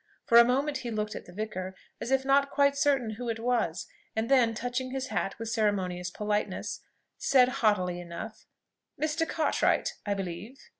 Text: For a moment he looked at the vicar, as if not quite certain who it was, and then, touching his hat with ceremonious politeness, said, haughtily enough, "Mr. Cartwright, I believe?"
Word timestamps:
For 0.25 0.39
a 0.39 0.43
moment 0.43 0.77
he 0.77 0.89
looked 0.89 1.15
at 1.15 1.25
the 1.25 1.31
vicar, 1.31 1.75
as 1.99 2.09
if 2.09 2.25
not 2.25 2.49
quite 2.49 2.75
certain 2.75 3.11
who 3.17 3.29
it 3.29 3.37
was, 3.39 3.85
and 4.15 4.29
then, 4.31 4.55
touching 4.55 4.89
his 4.89 5.09
hat 5.09 5.37
with 5.37 5.49
ceremonious 5.49 6.09
politeness, 6.09 6.79
said, 7.19 7.49
haughtily 7.61 7.99
enough, 7.99 8.47
"Mr. 8.99 9.29
Cartwright, 9.29 9.93
I 10.03 10.15
believe?" 10.15 10.57